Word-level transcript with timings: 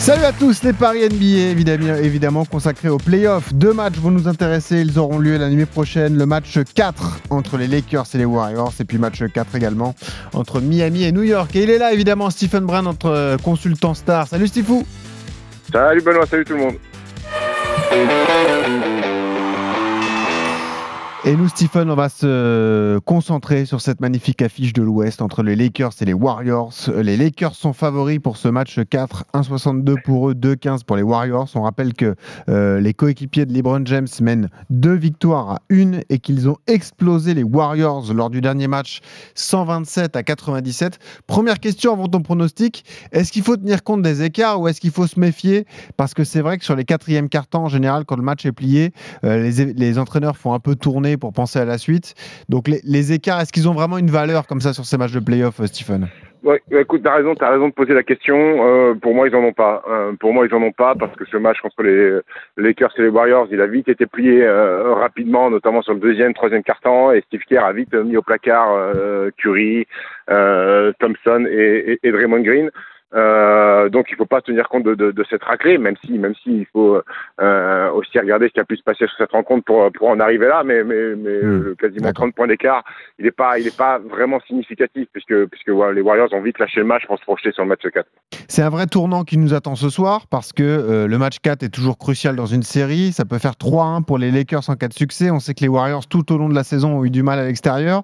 Salut 0.00 0.24
à 0.24 0.32
tous, 0.32 0.62
les 0.62 0.72
paris 0.72 1.06
NBA 1.06 1.98
évidemment, 1.98 2.46
consacrés 2.46 2.88
aux 2.88 2.96
playoffs. 2.96 3.52
Deux 3.52 3.74
matchs 3.74 3.96
vont 3.96 4.10
nous 4.10 4.28
intéresser, 4.28 4.80
ils 4.80 4.98
auront 4.98 5.18
lieu 5.18 5.36
la 5.36 5.50
nuit 5.50 5.66
prochaine. 5.66 6.16
Le 6.16 6.24
match 6.24 6.58
4 6.74 7.20
entre 7.28 7.58
les 7.58 7.66
Lakers 7.66 8.06
et 8.14 8.18
les 8.18 8.24
Warriors, 8.24 8.72
et 8.80 8.84
puis 8.84 8.96
match 8.96 9.22
4 9.22 9.56
également 9.56 9.94
entre 10.32 10.62
Miami 10.62 11.04
et 11.04 11.12
New 11.12 11.22
York. 11.22 11.54
Et 11.54 11.64
il 11.64 11.70
est 11.70 11.76
là 11.76 11.92
évidemment, 11.92 12.30
Stephen 12.30 12.64
Brun, 12.64 12.80
notre 12.80 13.36
consultant 13.44 13.92
star. 13.92 14.26
Salut 14.26 14.48
Stifou 14.48 14.86
Salut 15.70 16.00
Benoît, 16.00 16.24
salut 16.24 16.46
tout 16.46 16.54
le 16.54 16.60
monde 16.60 16.76
et 21.30 21.36
nous, 21.36 21.46
Stephen, 21.46 21.88
on 21.92 21.94
va 21.94 22.08
se 22.08 22.98
concentrer 23.04 23.64
sur 23.64 23.80
cette 23.80 24.00
magnifique 24.00 24.42
affiche 24.42 24.72
de 24.72 24.82
l'Ouest 24.82 25.22
entre 25.22 25.44
les 25.44 25.54
Lakers 25.54 25.92
et 26.00 26.04
les 26.04 26.12
Warriors. 26.12 26.72
Les 26.92 27.16
Lakers 27.16 27.54
sont 27.54 27.72
favoris 27.72 28.18
pour 28.18 28.36
ce 28.36 28.48
match 28.48 28.80
4, 28.90 29.26
1,62 29.32 30.02
pour 30.02 30.30
eux, 30.30 30.34
2,15 30.34 30.82
pour 30.82 30.96
les 30.96 31.04
Warriors. 31.04 31.48
On 31.54 31.62
rappelle 31.62 31.94
que 31.94 32.16
euh, 32.48 32.80
les 32.80 32.94
coéquipiers 32.94 33.46
de 33.46 33.52
LeBron 33.52 33.82
James 33.84 34.08
mènent 34.20 34.48
deux 34.70 34.96
victoires 34.96 35.50
à 35.50 35.58
une 35.68 36.02
et 36.08 36.18
qu'ils 36.18 36.48
ont 36.48 36.56
explosé 36.66 37.32
les 37.34 37.44
Warriors 37.44 38.12
lors 38.12 38.30
du 38.30 38.40
dernier 38.40 38.66
match 38.66 38.98
127 39.36 40.16
à 40.16 40.24
97. 40.24 40.98
Première 41.28 41.60
question 41.60 41.92
avant 41.92 42.08
ton 42.08 42.22
pronostic, 42.22 42.84
est-ce 43.12 43.30
qu'il 43.30 43.44
faut 43.44 43.56
tenir 43.56 43.84
compte 43.84 44.02
des 44.02 44.24
écarts 44.24 44.60
ou 44.60 44.66
est-ce 44.66 44.80
qu'il 44.80 44.90
faut 44.90 45.06
se 45.06 45.20
méfier? 45.20 45.64
Parce 45.96 46.12
que 46.12 46.24
c'est 46.24 46.40
vrai 46.40 46.58
que 46.58 46.64
sur 46.64 46.74
les 46.74 46.84
quatrièmes 46.84 47.28
cartons, 47.28 47.66
en 47.66 47.68
général, 47.68 48.04
quand 48.04 48.16
le 48.16 48.24
match 48.24 48.44
est 48.46 48.52
plié, 48.52 48.92
euh, 49.22 49.48
les 49.76 49.98
entraîneurs 50.00 50.36
font 50.36 50.54
un 50.54 50.58
peu 50.58 50.74
tourner 50.74 51.18
pour 51.20 51.32
penser 51.32 51.58
à 51.58 51.64
la 51.64 51.78
suite. 51.78 52.14
Donc 52.48 52.66
les, 52.66 53.12
écarts, 53.12 53.40
est-ce 53.40 53.52
qu'ils 53.52 53.68
ont 53.68 53.74
vraiment 53.74 53.98
une 53.98 54.10
valeur 54.10 54.46
comme 54.46 54.60
ça 54.60 54.72
sur 54.72 54.84
ces 54.84 54.96
matchs 54.96 55.12
de 55.12 55.20
playoff, 55.20 55.60
euh, 55.60 55.66
Stephen? 55.66 56.08
Ouais, 56.42 56.62
écoute, 56.72 57.02
t'as 57.04 57.14
raison, 57.14 57.34
t'as 57.34 57.50
raison 57.50 57.68
de 57.68 57.74
poser 57.74 57.92
la 57.92 58.02
question. 58.02 58.36
Euh, 58.38 58.94
pour 58.94 59.14
moi, 59.14 59.28
ils 59.28 59.34
en 59.36 59.44
ont 59.44 59.52
pas. 59.52 59.82
Euh, 59.88 60.12
pour 60.18 60.32
moi, 60.32 60.46
ils 60.46 60.54
en 60.54 60.62
ont 60.62 60.72
pas 60.72 60.94
parce 60.94 61.14
que 61.14 61.26
ce 61.26 61.36
match 61.36 61.60
contre 61.60 61.82
les 61.82 62.18
Lakers 62.56 62.94
et 62.96 63.02
les 63.02 63.08
Warriors, 63.08 63.46
il 63.50 63.60
a 63.60 63.66
vite 63.66 63.88
été 63.88 64.06
plié 64.06 64.48
rapidement, 64.48 65.50
notamment 65.50 65.82
sur 65.82 65.92
le 65.92 66.00
deuxième, 66.00 66.32
troisième 66.32 66.62
quart-temps, 66.62 67.12
et 67.12 67.20
Steve 67.26 67.42
Kerr 67.46 67.64
a 67.64 67.72
vite 67.74 67.92
mis 67.94 68.16
au 68.16 68.22
placard 68.22 68.94
Curry, 69.36 69.86
Thompson 70.26 71.46
et, 71.50 71.92
et, 72.02 72.08
et 72.08 72.10
Draymond 72.10 72.40
Green. 72.40 72.70
Euh, 73.14 73.88
donc 73.88 74.06
il 74.10 74.16
faut 74.16 74.26
pas 74.26 74.40
tenir 74.40 74.68
compte 74.68 74.84
de, 74.84 74.94
de, 74.94 75.10
de 75.10 75.24
cette 75.28 75.42
raclée, 75.42 75.78
même 75.78 75.96
si 76.04 76.18
même 76.18 76.34
si 76.42 76.60
il 76.60 76.66
faut 76.72 77.00
euh, 77.40 77.90
aussi 77.90 78.18
regarder 78.18 78.48
ce 78.48 78.52
qui 78.52 78.60
a 78.60 78.64
pu 78.64 78.76
se 78.76 78.82
passer 78.82 79.06
sur 79.06 79.16
cette 79.18 79.32
rencontre 79.32 79.64
pour 79.64 79.90
pour 79.92 80.08
en 80.08 80.20
arriver 80.20 80.46
là, 80.46 80.62
mais 80.64 80.84
mais, 80.84 81.16
mais 81.16 81.42
mmh. 81.42 81.76
quasiment 81.76 82.12
30 82.12 82.34
points 82.34 82.46
d'écart, 82.46 82.84
il 83.18 83.26
est 83.26 83.32
pas 83.32 83.58
il 83.58 83.66
est 83.66 83.76
pas 83.76 83.98
vraiment 83.98 84.40
significatif 84.46 85.08
puisque 85.12 85.30
les 85.30 86.00
Warriors 86.02 86.32
ont 86.32 86.40
vite 86.40 86.58
lâché 86.58 86.80
le 86.80 86.86
match 86.86 87.06
pour 87.06 87.18
se 87.18 87.24
projeter 87.24 87.52
sur 87.52 87.64
le 87.64 87.68
match 87.70 87.82
4. 87.82 88.06
C'est 88.48 88.62
un 88.62 88.70
vrai 88.70 88.86
tournant 88.86 89.24
qui 89.24 89.38
nous 89.38 89.54
attend 89.54 89.74
ce 89.74 89.88
soir 89.88 90.26
parce 90.28 90.52
que 90.52 90.62
euh, 90.62 91.06
le 91.06 91.18
match 91.18 91.38
4 91.40 91.62
est 91.62 91.68
toujours 91.68 91.98
crucial 91.98 92.36
dans 92.36 92.46
une 92.46 92.62
série, 92.62 93.12
ça 93.12 93.24
peut 93.24 93.38
faire 93.38 93.52
3-1 93.52 94.04
pour 94.04 94.18
les 94.18 94.30
Lakers 94.30 94.68
en 94.68 94.76
cas 94.76 94.88
de 94.88 94.94
succès. 94.94 95.30
On 95.30 95.40
sait 95.40 95.54
que 95.54 95.62
les 95.62 95.68
Warriors 95.68 96.06
tout 96.06 96.32
au 96.32 96.38
long 96.38 96.48
de 96.48 96.54
la 96.54 96.64
saison 96.64 96.98
ont 96.98 97.04
eu 97.04 97.10
du 97.10 97.22
mal 97.22 97.38
à 97.38 97.44
l'extérieur. 97.44 98.02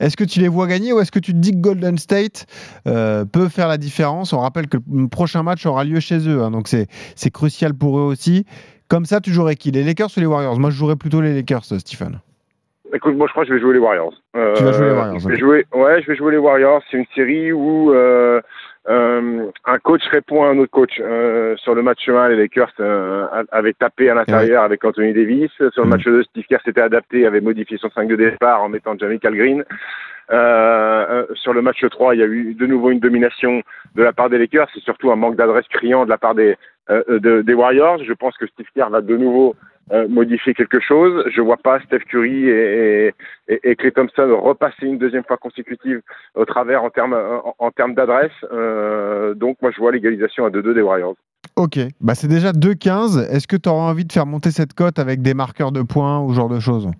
Est-ce 0.00 0.16
que 0.16 0.24
tu 0.24 0.40
les 0.40 0.48
vois 0.48 0.66
gagner 0.66 0.92
ou 0.92 1.00
est-ce 1.00 1.12
que 1.12 1.18
tu 1.18 1.32
te 1.32 1.38
dis 1.38 1.52
que 1.52 1.58
Golden 1.58 1.98
State 1.98 2.46
euh, 2.86 3.24
peut 3.24 3.48
faire 3.48 3.68
la 3.68 3.78
différence 3.78 4.32
rappelle 4.46 4.68
que 4.68 4.78
le 4.92 5.08
prochain 5.08 5.42
match 5.42 5.66
aura 5.66 5.84
lieu 5.84 6.00
chez 6.00 6.28
eux, 6.28 6.42
hein, 6.42 6.50
donc 6.50 6.68
c'est 6.68 7.30
crucial 7.30 7.74
pour 7.74 7.98
eux 7.98 8.02
aussi. 8.02 8.46
Comme 8.88 9.04
ça, 9.04 9.20
tu 9.20 9.32
jouerais 9.32 9.56
qui 9.56 9.70
Les 9.72 9.82
Lakers 9.82 10.10
ou 10.16 10.20
les 10.20 10.26
Warriors? 10.26 10.58
Moi, 10.58 10.70
je 10.70 10.76
jouerais 10.76 10.96
plutôt 10.96 11.20
les 11.20 11.34
Lakers, 11.34 11.64
Stephen. 11.64 12.20
Écoute, 12.94 13.16
moi, 13.16 13.26
je 13.26 13.32
crois 13.32 13.42
que 13.42 13.48
je 13.48 13.54
vais 13.54 13.60
jouer 13.60 13.74
les 13.74 13.80
Warriors. 13.80 14.14
Euh, 14.36 14.54
tu 14.54 14.62
vas 14.62 14.72
jouer 14.72 14.86
les 14.86 14.94
Warriors. 14.94 15.18
Je 15.18 15.28
vais 15.28 15.38
jouer, 15.38 15.66
ouais, 15.74 16.02
je 16.02 16.06
vais 16.06 16.16
jouer 16.16 16.32
les 16.32 16.38
Warriors. 16.38 16.82
C'est 16.90 16.98
une 16.98 17.06
série 17.14 17.52
où 17.52 17.92
euh, 17.92 18.40
euh, 18.88 19.50
un 19.64 19.78
coach 19.78 20.02
répond 20.10 20.44
à 20.44 20.48
un 20.48 20.58
autre 20.58 20.70
coach. 20.70 20.96
sur 21.56 21.74
le 21.74 21.82
match 21.82 22.08
1, 22.08 22.28
les 22.28 22.36
Lakers 22.36 22.72
avaient 23.50 23.72
tapé 23.72 24.10
à 24.10 24.14
l'intérieur 24.14 24.62
avec 24.62 24.84
Anthony 24.84 25.12
Davis. 25.12 25.50
Sur 25.56 25.82
le 25.82 25.84
mm. 25.84 25.90
match 25.90 26.04
2, 26.04 26.22
Steve 26.24 26.44
Kerr 26.48 26.60
s'était 26.64 26.80
adapté, 26.80 27.26
avait 27.26 27.40
modifié 27.40 27.78
son 27.78 27.90
5 27.90 28.08
de 28.08 28.16
départ 28.16 28.62
en 28.62 28.68
mettant 28.68 28.96
Jamie 28.98 29.18
Green. 29.18 29.64
Euh, 30.32 31.24
sur 31.34 31.52
le 31.52 31.62
match 31.62 31.84
3, 31.88 32.14
il 32.14 32.18
y 32.18 32.22
a 32.22 32.26
eu 32.26 32.54
de 32.54 32.66
nouveau 32.66 32.90
une 32.90 33.00
domination 33.00 33.62
de 33.94 34.02
la 34.02 34.12
part 34.12 34.28
des 34.28 34.38
Lakers. 34.38 34.68
C'est 34.74 34.82
surtout 34.82 35.10
un 35.10 35.16
manque 35.16 35.36
d'adresse 35.36 35.66
criant 35.68 36.04
de 36.04 36.10
la 36.10 36.18
part 36.18 36.34
des, 36.34 36.56
euh, 36.90 37.42
des 37.42 37.54
Warriors. 37.54 38.02
Je 38.02 38.12
pense 38.12 38.36
que 38.36 38.46
Steve 38.46 38.66
Kerr 38.74 38.90
va 38.90 39.00
de 39.00 39.16
nouveau 39.16 39.54
euh, 39.92 40.08
modifier 40.08 40.54
quelque 40.54 40.80
chose. 40.80 41.24
Je 41.34 41.40
vois 41.40 41.56
pas 41.56 41.80
Steph 41.80 42.00
Curry 42.10 42.48
et, 42.48 43.14
et, 43.48 43.60
et, 43.70 43.76
Clay 43.76 43.92
Thompson 43.92 44.36
repasser 44.42 44.86
une 44.86 44.98
deuxième 44.98 45.24
fois 45.24 45.36
consécutive 45.36 46.00
au 46.34 46.44
travers 46.44 46.82
en 46.82 46.90
termes 46.90 47.16
en, 47.58 47.70
termes 47.70 47.94
d'adresse. 47.94 48.32
Euh, 48.52 49.34
donc 49.34 49.58
moi 49.62 49.70
je 49.70 49.78
vois 49.78 49.92
l'égalisation 49.92 50.44
à 50.44 50.50
2-2 50.50 50.74
des 50.74 50.82
Warriors. 50.82 51.14
Ok, 51.54 51.78
bah 52.00 52.14
c'est 52.16 52.26
déjà 52.28 52.50
2-15. 52.50 53.30
Est-ce 53.30 53.46
que 53.46 53.56
tu 53.56 53.68
auras 53.68 53.90
envie 53.90 54.04
de 54.04 54.12
faire 54.12 54.26
monter 54.26 54.50
cette 54.50 54.74
cote 54.74 54.98
avec 54.98 55.22
des 55.22 55.34
marqueurs 55.34 55.72
de 55.72 55.82
points 55.82 56.20
ou 56.20 56.30
ce 56.30 56.34
genre 56.36 56.48
de 56.48 56.58
choses? 56.58 56.90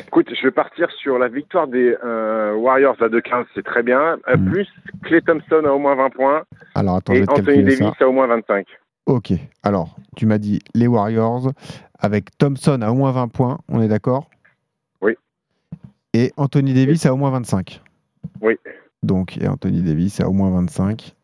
Écoute, 0.00 0.28
je 0.34 0.42
vais 0.42 0.50
partir 0.50 0.90
sur 0.90 1.18
la 1.18 1.28
victoire 1.28 1.68
des 1.68 1.96
euh, 2.04 2.54
Warriors 2.54 3.00
à 3.00 3.08
2-15, 3.08 3.44
c'est 3.54 3.64
très 3.64 3.82
bien. 3.82 4.18
Euh, 4.28 4.36
mm. 4.36 4.50
Plus 4.50 4.68
Clay 5.04 5.20
Thompson 5.20 5.62
à 5.64 5.70
au 5.70 5.78
moins 5.78 5.94
20 5.94 6.10
points. 6.10 6.42
Alors, 6.74 6.96
attends, 6.96 7.12
et 7.12 7.22
Anthony 7.28 7.62
Davis 7.62 7.92
à 8.00 8.08
au 8.08 8.12
moins 8.12 8.26
25. 8.26 8.66
Ok, 9.08 9.32
alors 9.62 9.96
tu 10.16 10.26
m'as 10.26 10.36
dit 10.36 10.58
les 10.74 10.86
Warriors 10.86 11.50
avec 11.98 12.36
Thompson 12.36 12.82
à 12.82 12.90
au 12.90 12.94
moins 12.94 13.10
20 13.10 13.28
points, 13.28 13.58
on 13.66 13.80
est 13.80 13.88
d'accord? 13.88 14.28
Oui. 15.00 15.14
Et 16.12 16.30
Anthony 16.36 16.74
Davis 16.74 17.06
à 17.06 17.14
au 17.14 17.16
moins 17.16 17.30
25 17.30 17.80
Oui. 18.42 18.58
Donc, 19.02 19.38
et 19.38 19.48
Anthony 19.48 19.80
Davis 19.80 20.20
à 20.20 20.28
au 20.28 20.32
moins 20.32 20.50
25. 20.50 21.14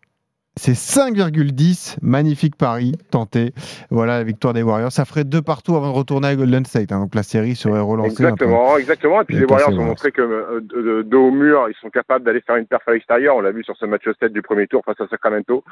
C'est 0.56 0.72
5,10. 0.72 1.96
Magnifique 2.00 2.56
pari 2.56 2.92
tenté. 3.10 3.52
Voilà 3.90 4.18
la 4.18 4.24
victoire 4.24 4.54
des 4.54 4.62
Warriors. 4.62 4.92
Ça 4.92 5.04
ferait 5.04 5.24
deux 5.24 5.42
partout 5.42 5.74
avant 5.74 5.90
de 5.90 5.96
retourner 5.96 6.28
à 6.28 6.36
Golden 6.36 6.64
State. 6.64 6.92
Hein. 6.92 7.00
donc 7.00 7.14
la 7.14 7.24
série 7.24 7.56
serait 7.56 7.80
relancée. 7.80 8.22
Exactement, 8.22 8.78
exactement. 8.78 9.22
Et 9.22 9.24
puis 9.24 9.36
les 9.36 9.46
Warriors 9.46 9.78
ont 9.78 9.84
montré 9.84 10.12
que 10.12 10.22
euh, 10.22 11.02
de, 11.02 11.16
haut 11.16 11.32
mur, 11.32 11.66
ils 11.68 11.76
sont 11.80 11.90
capables 11.90 12.24
d'aller 12.24 12.40
faire 12.40 12.56
une 12.56 12.66
perf 12.66 12.86
à 12.86 12.92
l'extérieur. 12.92 13.36
On 13.36 13.40
l'a 13.40 13.50
vu 13.50 13.64
sur 13.64 13.76
ce 13.76 13.84
match 13.86 14.04
7 14.20 14.32
du 14.32 14.42
premier 14.42 14.68
tour 14.68 14.82
face 14.84 15.00
à 15.00 15.08
Sacramento. 15.08 15.64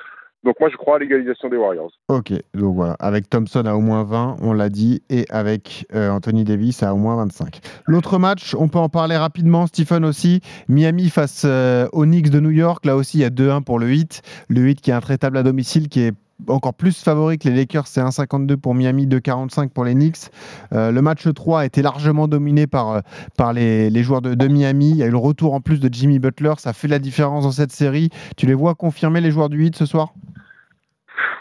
Donc 0.45 0.57
moi 0.59 0.69
je 0.71 0.77
crois 0.77 0.97
à 0.97 0.99
l'égalisation 0.99 1.49
des 1.49 1.57
Warriors. 1.57 1.93
Ok, 2.09 2.33
donc 2.55 2.75
voilà. 2.75 2.97
Avec 2.99 3.31
Thompson 3.31 3.65
à 3.65 3.75
au 3.75 3.81
moins 3.81 4.03
20, 4.03 4.39
on 4.43 4.53
l'a 4.53 4.69
dit, 4.69 5.03
et 5.09 5.25
avec 5.31 5.87
euh, 5.95 6.11
Anthony 6.11 6.43
Davis 6.43 6.83
à 6.83 6.93
au 6.95 6.97
moins 6.97 7.15
25. 7.17 7.61
L'autre 7.87 8.19
match, 8.19 8.57
on 8.59 8.67
peut 8.67 8.81
en 8.81 8.89
parler 8.89 9.17
rapidement, 9.17 9.69
Stephen 9.69 10.05
aussi. 10.05 10.41
Miami 10.69 11.11
face 11.11 11.45
euh, 11.45 11.87
aux 11.93 12.05
Knicks 12.05 12.31
de 12.31 12.41
New 12.41 12.51
York. 12.51 12.85
Là 12.85 12.97
aussi, 12.97 13.19
il 13.19 13.21
y 13.21 13.25
a 13.25 13.31
2-1 13.31 13.63
pour 13.63 13.79
le 13.79 13.87
8. 13.87 14.23
Le 14.49 14.63
8 14.73 14.81
qui 14.81 14.91
est 14.91 14.95
intraitable 14.95 15.37
à 15.37 15.43
domicile, 15.43 15.89
qui 15.89 16.01
est 16.01 16.13
encore 16.49 16.75
plus 16.75 17.03
favori 17.03 17.39
que 17.39 17.49
les 17.49 17.55
Lakers, 17.55 17.87
c'est 17.87 18.01
1,52 18.01 18.57
pour 18.57 18.75
Miami, 18.75 19.07
2,45 19.07 19.71
pour 19.71 19.85
les 19.85 19.95
Knicks. 19.95 20.31
Euh, 20.73 20.91
le 20.91 21.03
match 21.03 21.27
3 21.33 21.61
a 21.61 21.65
été 21.67 21.83
largement 21.83 22.27
dominé 22.27 22.67
par, 22.67 22.91
euh, 22.91 23.01
par 23.37 23.53
les, 23.53 23.91
les 23.91 24.03
joueurs 24.03 24.23
de, 24.23 24.35
de, 24.35 24.49
Miami. 24.49 24.91
Il 24.91 24.97
y 24.97 25.03
a 25.03 25.07
eu 25.07 25.11
le 25.11 25.17
retour 25.17 25.55
en 25.55 25.61
plus 25.61 25.81
de 25.81 25.89
Jimmy 25.93 26.19
Butler, 26.19 26.55
ça 26.59 26.73
fait 26.73 26.89
la 26.89 26.99
différence 26.99 27.45
dans 27.45 27.53
cette 27.53 27.71
série. 27.71 28.09
Tu 28.37 28.47
les 28.47 28.55
vois 28.55 28.75
confirmer 28.75 29.21
les 29.21 29.31
joueurs 29.31 29.49
du 29.49 29.59
8 29.59 29.77
ce 29.77 29.87
soir? 29.87 30.15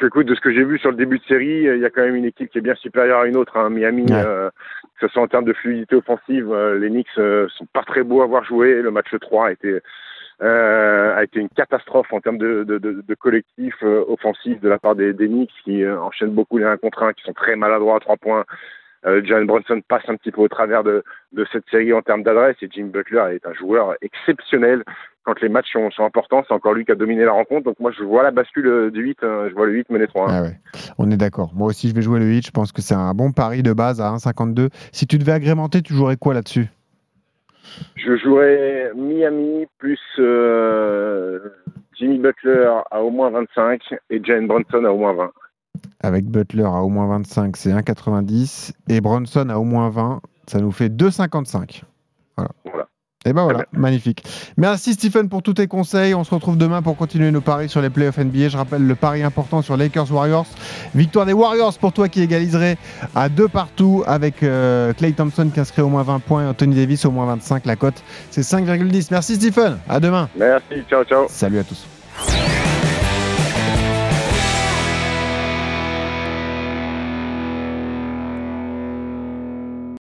Écoute, 0.04 0.28
de 0.28 0.36
ce 0.36 0.42
que 0.42 0.52
j'ai 0.52 0.64
vu 0.64 0.80
sur 0.80 0.90
le 0.90 0.98
début 0.98 1.20
de 1.20 1.24
série, 1.26 1.64
il 1.64 1.80
y 1.80 1.86
a 1.86 1.90
quand 1.90 2.02
même 2.02 2.16
une 2.16 2.26
équipe 2.26 2.50
qui 2.50 2.58
est 2.58 2.62
bien 2.62 2.76
supérieure 2.76 3.22
à 3.22 3.28
une 3.28 3.38
autre. 3.38 3.56
Hein. 3.56 3.70
Miami, 3.70 4.06
euh, 4.10 4.50
que 5.00 5.08
ce 5.08 5.14
soit 5.14 5.22
en 5.22 5.28
termes 5.28 5.46
de 5.46 5.54
fluidité 5.54 5.96
offensive, 5.96 6.52
les 6.80 6.90
Knicks 6.90 7.08
sont 7.16 7.68
pas 7.72 7.84
très 7.84 8.04
beaux 8.04 8.22
à 8.22 8.26
voir 8.26 8.44
jouer. 8.44 8.82
Le 8.82 8.90
match 8.90 9.14
3 9.20 9.48
a 9.48 9.52
été 9.52 9.80
euh, 10.42 11.16
a 11.16 11.24
été 11.24 11.40
une 11.40 11.50
catastrophe 11.50 12.12
en 12.12 12.20
termes 12.20 12.40
de, 12.40 13.16
collectif 13.20 13.76
euh, 13.84 14.04
offensif 14.08 14.60
de 14.60 14.70
la 14.70 14.80
part 14.80 14.96
des, 14.96 15.14
des 15.14 15.28
Knicks 15.28 15.52
qui 15.64 15.84
euh, 15.84 16.02
enchaînent 16.02 16.34
beaucoup 16.34 16.58
les 16.58 16.66
1 16.66 16.78
contre 16.78 17.04
1, 17.04 17.14
qui 17.14 17.22
sont 17.24 17.34
très 17.34 17.56
maladroits 17.56 17.98
à 17.98 18.00
3 18.00 18.18
points. 18.18 18.46
John 19.24 19.48
Brunson 19.48 19.82
passe 19.88 20.04
un 20.10 20.16
petit 20.16 20.30
peu 20.30 20.42
au 20.42 20.48
travers 20.48 20.84
de, 20.84 21.04
cette 21.52 21.68
série 21.72 21.92
en 21.92 22.04
termes 22.04 22.22
d'adresse 22.22 22.56
et 22.62 22.70
Jim 22.72 22.86
Butler 22.94 23.34
est 23.34 23.48
un 23.48 23.54
joueur 23.54 23.96
exceptionnel 24.04 24.84
quand 25.24 25.42
les 25.42 25.50
matchs 25.50 25.72
sont, 25.72 25.90
importants. 26.04 26.44
C'est 26.48 26.54
encore 26.54 26.76
lui 26.76 26.86
qui 26.86 26.92
a 26.92 26.96
dominé 26.96 27.26
la 27.26 27.32
rencontre. 27.32 27.64
Donc 27.64 27.80
moi, 27.80 27.92
je 27.98 28.04
vois 28.04 28.22
la 28.22 28.30
bascule 28.30 28.92
du 28.92 29.02
8. 29.02 29.18
je 29.22 29.54
vois 29.56 29.66
le 29.66 29.72
8 29.72 29.90
mener 29.90 30.06
3 30.06 30.28
ah. 30.30 30.44
On 31.00 31.10
est 31.10 31.18
d'accord. 31.18 31.52
Moi 31.56 31.68
aussi, 31.68 31.90
je 31.90 31.96
vais 31.96 32.04
jouer 32.04 32.20
le 32.20 32.28
8. 32.28 32.46
Je 32.46 32.52
pense 32.52 32.72
que 32.72 32.84
c'est 32.84 32.94
un 32.94 33.16
bon 33.16 33.32
pari 33.32 33.64
de 33.64 33.74
base 33.74 34.02
à 34.02 34.12
1,52. 34.12 34.70
Si 34.92 35.08
tu 35.08 35.18
devais 35.18 35.32
agrémenter, 35.32 35.82
tu 35.82 35.96
jouerais 35.96 36.18
quoi 36.18 36.36
là-dessus? 36.36 36.68
Je 37.96 38.18
jouerais 38.18 38.92
Miami 38.96 39.68
plus 39.78 40.00
euh, 40.20 41.40
Jimmy 41.98 42.18
Butler 42.18 42.70
à 42.90 43.04
au 43.04 43.12
moins 43.12 43.30
25 43.30 43.82
et 44.10 44.22
Jane 44.24 44.48
Bronson 44.48 44.84
à 44.86 44.92
au 44.92 44.98
moins 44.98 45.14
20. 45.14 45.32
Avec 46.02 46.26
Butler 46.26 46.64
à 46.64 46.82
au 46.82 46.90
moins 46.90 47.08
25, 47.08 47.56
c'est 47.56 47.72
1,90 47.72 48.74
et 48.90 49.02
Bronson 49.02 49.50
à 49.50 49.58
au 49.58 49.64
moins 49.64 49.90
20, 49.90 50.22
ça 50.48 50.60
nous 50.60 50.72
fait 50.72 50.90
2,55. 50.90 51.84
Voilà. 52.38 52.52
voilà. 52.66 52.88
Et 53.24 53.34
ben 53.34 53.44
voilà, 53.44 53.66
magnifique. 53.72 54.24
Merci 54.58 54.94
Stephen 54.94 55.30
pour 55.30 55.44
tous 55.44 55.54
tes 55.54 55.68
conseils. 55.68 56.16
On 56.16 56.24
se 56.24 56.34
retrouve 56.34 56.58
demain 56.58 56.82
pour 56.82 56.98
continuer 56.98 57.30
nos 57.30 57.42
paris 57.42 57.70
sur 57.70 57.80
les 57.80 57.92
playoffs 57.92 58.18
NBA. 58.18 58.50
Je 58.50 58.58
rappelle 58.58 58.88
le 58.88 58.96
pari 58.96 59.22
important 59.22 59.62
sur 59.62 59.78
Lakers 59.78 60.12
Warriors. 60.12 60.48
Victoire 60.96 61.28
des 61.28 61.34
Warriors 61.34 61.78
pour 61.78 61.94
toi 61.94 62.10
qui 62.10 62.22
égaliserait 62.22 62.78
à 63.14 63.30
deux 63.30 63.48
partout 63.48 64.04
avec 64.08 64.38
Clay 64.38 64.50
euh, 64.50 64.94
Thompson 65.16 65.52
qui 65.54 65.60
inscrit 65.60 65.84
au 65.84 65.90
moins 65.90 66.04
20 66.04 66.20
points 66.20 66.46
et 66.46 66.48
Anthony 66.48 66.76
Davis 66.76 67.06
au 67.06 67.12
moins 67.12 67.28
25. 67.28 67.68
La 67.68 67.76
cote, 67.76 68.02
c'est 68.32 68.42
5,10. 68.42 69.10
Merci 69.12 69.36
Stephen. 69.36 69.78
À 69.88 70.00
demain. 70.00 70.28
Merci. 70.36 70.84
Ciao, 70.90 71.04
ciao. 71.04 71.28
Salut 71.30 71.60
à 71.60 71.64
tous. 71.64 71.91